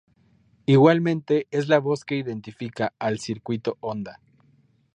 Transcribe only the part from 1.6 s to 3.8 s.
la voz que identifica al "Circuito